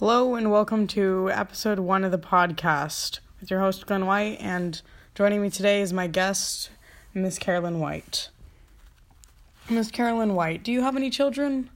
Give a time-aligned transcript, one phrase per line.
[0.00, 4.82] Hello and welcome to episode one of the podcast with your host Glenn White, and
[5.14, 6.70] joining me today is my guest,
[7.14, 8.28] Miss Carolyn White.
[9.70, 11.70] Miss Carolyn White, do you have any children?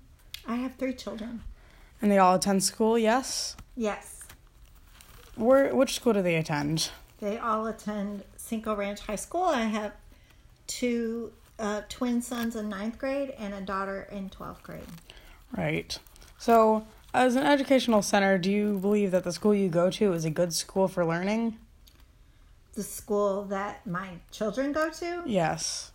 [0.48, 1.42] I have three children.
[2.02, 3.56] And they all attend school, yes?
[3.76, 4.24] Yes.
[5.36, 6.90] Where which school do they attend?
[7.20, 9.44] They all attend Cinco Ranch High School.
[9.44, 9.92] I have
[10.66, 14.82] two uh, twin sons in ninth grade and a daughter in 12th grade.
[15.56, 15.96] Right.
[16.36, 20.24] So, as an educational center, do you believe that the school you go to is
[20.24, 21.56] a good school for learning?
[22.74, 25.90] The school that my children go to, Yes.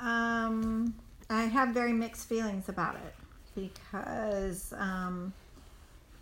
[0.00, 0.94] um,
[1.28, 3.14] I have very mixed feelings about it
[3.54, 5.32] because um,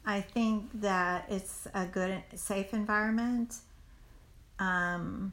[0.05, 3.55] I think that it's a good, safe environment.
[4.59, 5.33] Um,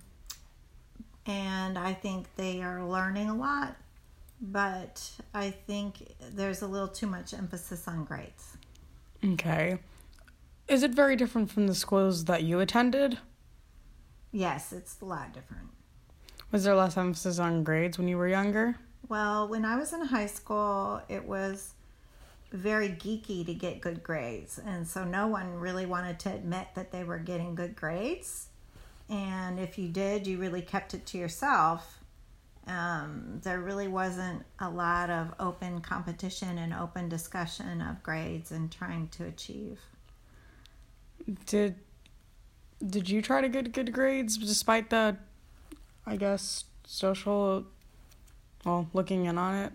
[1.26, 3.76] and I think they are learning a lot,
[4.42, 8.58] but I think there's a little too much emphasis on grades.
[9.24, 9.80] Okay.
[10.68, 13.20] Is it very different from the schools that you attended?
[14.32, 15.70] Yes, it's a lot different.
[16.52, 18.76] Was there less emphasis on grades when you were younger?
[19.10, 21.74] Well, when I was in high school, it was
[22.52, 24.60] very geeky to get good grades.
[24.64, 28.48] And so no one really wanted to admit that they were getting good grades.
[29.10, 32.00] And if you did, you really kept it to yourself.
[32.68, 38.72] Um, there really wasn't a lot of open competition and open discussion of grades and
[38.72, 39.80] trying to achieve.
[41.46, 41.76] Did
[42.86, 45.18] did you try to get good grades despite the
[46.06, 47.66] I guess social
[48.66, 49.74] well, looking in on it?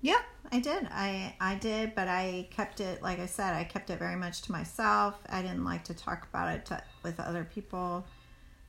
[0.00, 0.88] Yeah, I did.
[0.90, 3.54] I I did, but I kept it like I said.
[3.54, 5.16] I kept it very much to myself.
[5.28, 8.06] I didn't like to talk about it to, with other people.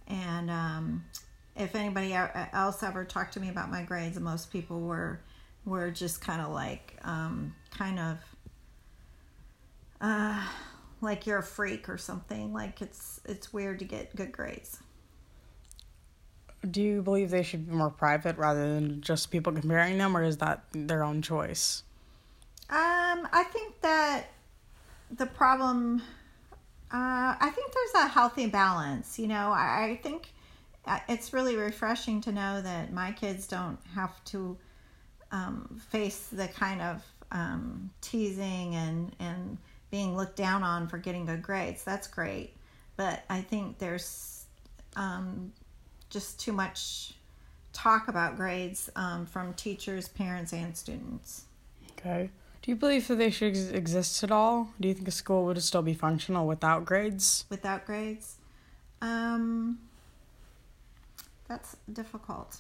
[0.08, 1.04] And um,
[1.56, 5.22] if anybody else ever talked to me about my grades, most people were
[5.66, 8.18] were just kind of like um, kind of
[10.02, 10.44] uh,
[11.02, 12.54] like you're a freak or something.
[12.54, 14.80] Like it's it's weird to get good grades.
[16.70, 20.24] Do you believe they should be more private rather than just people comparing them or
[20.24, 21.84] is that their own choice?
[22.70, 24.32] Um, I think that
[25.12, 26.02] the problem,
[26.92, 29.20] uh, I think there's a healthy balance.
[29.20, 30.34] You know, I, I think
[31.08, 34.58] it's really refreshing to know that my kids don't have to
[35.32, 39.58] um, face the kind of um, teasing and, and
[39.92, 41.84] being looked down on for getting good grades.
[41.84, 42.56] That's great.
[42.98, 44.46] But I think there's
[44.96, 45.52] um,
[46.10, 47.14] just too much
[47.74, 51.46] talk about grades um, from teachers, parents, and students.
[51.92, 52.30] Okay.
[52.62, 54.70] Do you believe that they should ex- exist at all?
[54.80, 57.46] Do you think a school would still be functional without grades?
[57.50, 58.38] without grades?
[59.02, 59.80] Um,
[61.48, 62.58] that's difficult.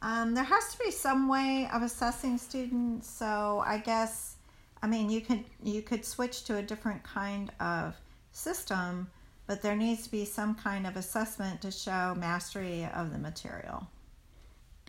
[0.00, 3.08] Um, there has to be some way of assessing students.
[3.08, 4.36] So I guess,
[4.82, 7.94] I mean, you could you could switch to a different kind of
[8.32, 9.10] system,
[9.46, 13.86] but there needs to be some kind of assessment to show mastery of the material.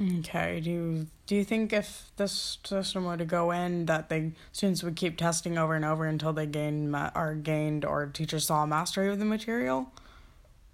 [0.01, 0.59] Okay.
[0.59, 4.81] Do you, do you think if this system were to go in that the students
[4.81, 9.09] would keep testing over and over until they gain or gained or teachers saw mastery
[9.09, 9.91] of the material?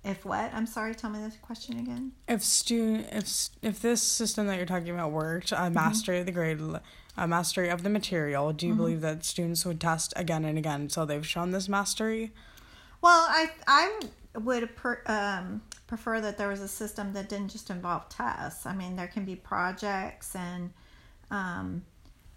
[0.10, 0.52] If what?
[0.56, 0.96] I'm sorry.
[0.96, 2.14] Tell me the question again.
[2.28, 6.32] If stu if if this system that you're talking about worked, a mastery of the
[6.32, 6.60] grade,
[7.16, 10.82] a mastery of the material, do you believe that students would test again and again
[10.82, 12.32] until they've shown this mastery?
[13.02, 14.00] Well, I I
[14.40, 18.66] would per, um, prefer that there was a system that didn't just involve tests.
[18.66, 20.72] I mean, there can be projects and
[21.30, 21.84] um,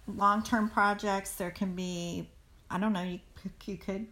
[0.07, 1.37] long term projects.
[1.37, 2.29] There can be
[2.71, 3.03] I don't know.
[3.03, 4.07] You could- you could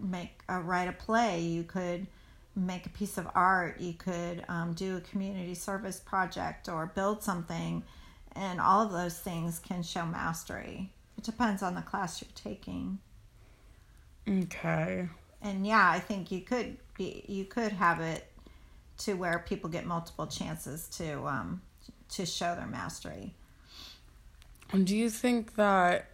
[0.00, 1.40] make a write a play.
[1.40, 2.06] You could
[2.54, 3.80] make a piece of art.
[3.80, 7.82] You could um, do a community service project or build something,
[8.34, 10.90] and all of those things can show mastery.
[11.18, 12.98] It depends on the class you're taking
[14.28, 15.08] Okay.
[15.40, 18.26] and yeah, I think you could be you could have it
[18.98, 21.60] to where people get multiple chances to um
[22.10, 23.34] to show their mastery.
[24.84, 26.06] Do you think that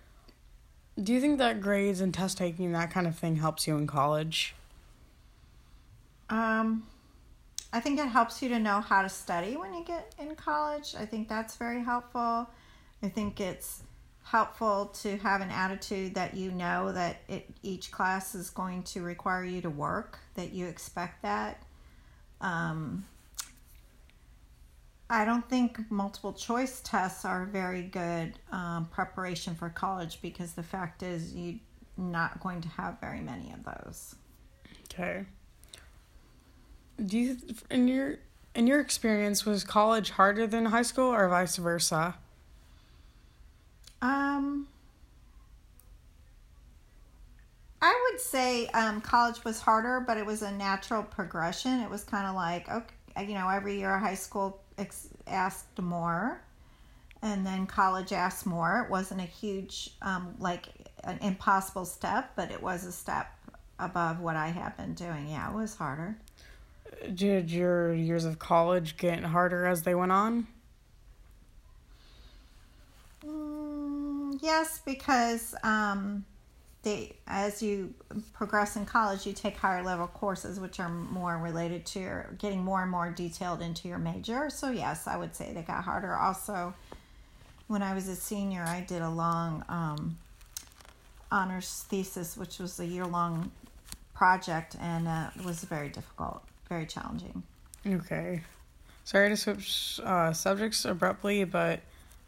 [1.03, 3.87] do you think that grades and test taking that kind of thing helps you in
[3.87, 4.55] college?
[6.31, 6.85] Um
[7.73, 10.95] I think it helps you to know how to study when you get in college.
[10.99, 12.49] I think that's very helpful.
[13.03, 13.83] I think it's
[14.23, 19.03] helpful to have an attitude that you know that it, each class is going to
[19.03, 21.63] require you to work, that you expect that.
[22.41, 23.05] Um,
[25.11, 30.63] I don't think multiple choice tests are very good um, preparation for college because the
[30.63, 31.55] fact is you're
[31.97, 34.15] not going to have very many of those.
[34.85, 35.25] Okay.
[37.05, 37.37] Do you
[37.71, 38.17] in your
[38.55, 42.17] in your experience was college harder than high school or vice versa?
[44.03, 44.67] Um,
[47.81, 51.81] I would say um, college was harder, but it was a natural progression.
[51.81, 56.41] It was kind of like, okay, you know, every year high school ex- asked more,
[57.23, 58.85] and then college asked more.
[58.85, 60.69] It wasn't a huge, um, like,
[61.05, 63.33] an impossible step, but it was a step
[63.79, 65.29] above what I had been doing.
[65.29, 66.17] Yeah, it was harder.
[67.15, 70.47] Did your years of college get harder as they went on?
[73.25, 76.25] Mm, yes, because um,
[76.83, 77.95] they, as you
[78.33, 82.63] progress in college, you take higher level courses, which are more related to your getting
[82.63, 84.51] more and more detailed into your major.
[84.51, 86.15] So yes, I would say they got harder.
[86.15, 86.75] Also,
[87.67, 90.17] when I was a senior, I did a long um,
[91.31, 93.51] honors thesis, which was a year long
[94.15, 97.43] project, and uh, it was very difficult, very challenging.
[97.87, 98.43] Okay.
[99.05, 101.81] Sorry to switch uh, subjects abruptly, but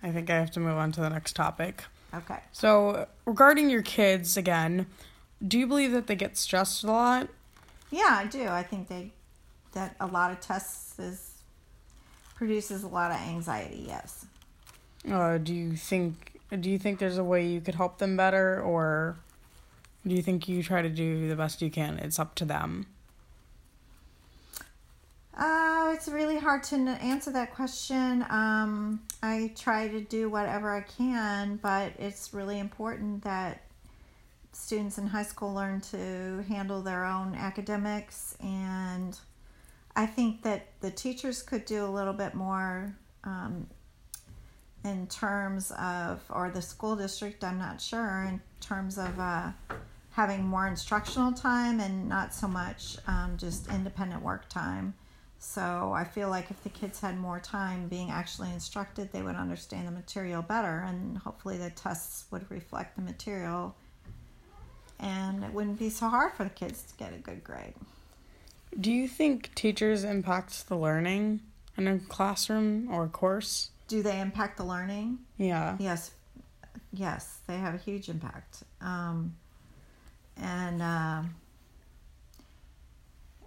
[0.03, 1.85] I think I have to move on to the next topic.
[2.15, 2.39] Okay.
[2.53, 4.87] So, regarding your kids again,
[5.47, 7.29] do you believe that they get stressed a lot?
[7.91, 8.47] Yeah, I do.
[8.47, 9.13] I think they
[9.73, 11.43] that a lot of tests is
[12.35, 13.85] produces a lot of anxiety.
[13.87, 14.27] Yes.
[15.11, 18.61] Uh, do you think do you think there's a way you could help them better,
[18.61, 19.17] or
[20.07, 21.99] do you think you try to do the best you can?
[21.99, 22.87] It's up to them.
[25.41, 28.27] Uh, it's really hard to answer that question.
[28.29, 33.63] Um, I try to do whatever I can, but it's really important that
[34.53, 38.37] students in high school learn to handle their own academics.
[38.43, 39.19] And
[39.97, 42.95] I think that the teachers could do a little bit more
[43.25, 43.67] um,
[44.85, 49.53] in terms of, or the school district, I'm not sure, in terms of uh,
[50.11, 54.93] having more instructional time and not so much um, just independent work time.
[55.43, 59.37] So I feel like if the kids had more time being actually instructed, they would
[59.37, 63.75] understand the material better, and hopefully the tests would reflect the material,
[65.01, 67.73] and it wouldn't be so hard for the kids to get a good grade.
[68.79, 71.41] Do you think teachers impact the learning
[71.79, 73.71] in a classroom or a course?
[73.89, 75.21] Do they impact the learning?
[75.39, 75.77] Yeah.
[75.81, 76.11] Yes,
[76.93, 79.35] yes, they have a huge impact, um,
[80.37, 81.23] and uh,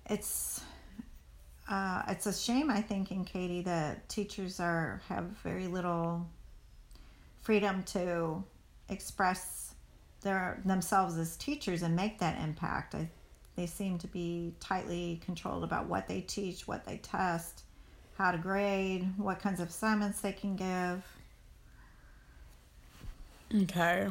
[0.09, 0.61] it's
[1.69, 6.27] uh, it's a shame, I think, in Katy that teachers are have very little
[7.42, 8.44] freedom to
[8.89, 9.75] express
[10.21, 12.95] their themselves as teachers and make that impact.
[12.95, 13.10] I,
[13.56, 17.63] they seem to be tightly controlled about what they teach, what they test,
[18.18, 21.04] how to grade, what kinds of assignments they can give.
[23.63, 24.10] Okay.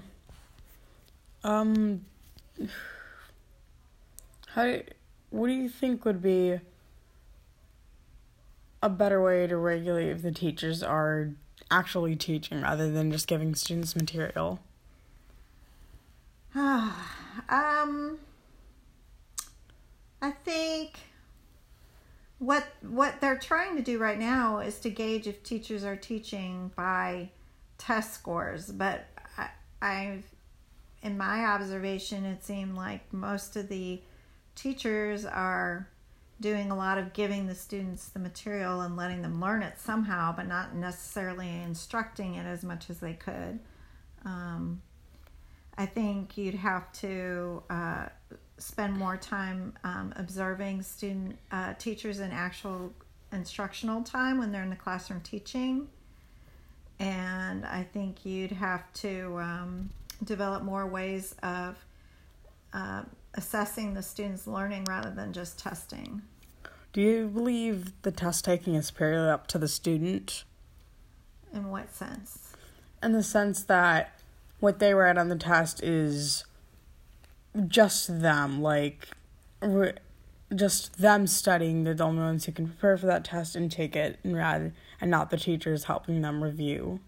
[1.44, 2.04] Um.
[4.48, 4.76] How?
[5.30, 6.60] What do you think would be
[8.82, 11.30] a better way to regulate if the teachers are
[11.70, 14.60] actually teaching rather than just giving students material?
[16.54, 18.18] um,
[20.20, 20.98] I think
[22.38, 26.72] what what they're trying to do right now is to gauge if teachers are teaching
[26.74, 27.30] by
[27.78, 29.06] test scores, but
[29.38, 29.48] I,
[29.80, 30.24] I've
[31.02, 34.00] in my observation, it seemed like most of the
[34.54, 35.88] teachers are
[36.42, 40.34] doing a lot of giving the students the material and letting them learn it somehow,
[40.34, 43.58] but not necessarily instructing it as much as they could.
[44.24, 44.82] Um,
[45.78, 48.06] I think you'd have to uh,
[48.58, 52.92] spend more time um, observing student uh, teachers in actual
[53.32, 55.88] instructional time when they're in the classroom teaching.
[56.98, 59.90] And I think you'd have to um,
[60.22, 61.76] develop more ways of
[62.72, 63.02] uh,
[63.34, 66.22] assessing the students' learning rather than just testing.
[66.92, 70.44] Do you believe the test taking is purely up to the student?
[71.52, 72.54] In what sense?
[73.02, 74.18] In the sense that
[74.60, 76.44] what they write on the test is
[77.66, 79.08] just them, like
[80.54, 81.84] just them studying.
[81.84, 84.72] They're the only ones who can prepare for that test and take it, and rather
[85.00, 87.00] and not the teachers helping them review.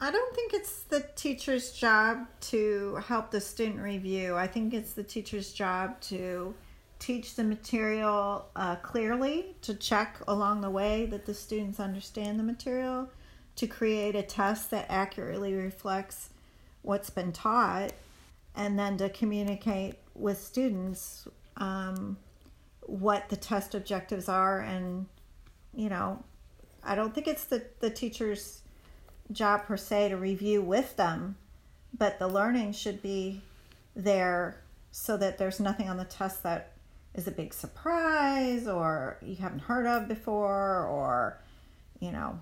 [0.00, 4.36] I don't think it's the teacher's job to help the student review.
[4.36, 6.54] I think it's the teacher's job to
[7.00, 12.44] teach the material uh, clearly, to check along the way that the students understand the
[12.44, 13.10] material,
[13.56, 16.30] to create a test that accurately reflects
[16.82, 17.92] what's been taught,
[18.54, 21.26] and then to communicate with students
[21.56, 22.16] um,
[22.82, 24.60] what the test objectives are.
[24.60, 25.06] And,
[25.74, 26.22] you know,
[26.84, 28.62] I don't think it's the, the teacher's
[29.32, 31.36] job per se to review with them,
[31.96, 33.42] but the learning should be
[33.94, 34.56] there
[34.90, 36.72] so that there's nothing on the test that
[37.14, 41.38] is a big surprise or you haven't heard of before or
[41.98, 42.38] you know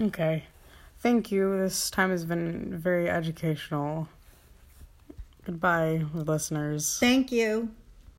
[0.00, 0.44] okay
[1.00, 4.08] thank you this time has been very educational
[5.46, 6.98] Goodbye, listeners.
[6.98, 7.70] Thank you.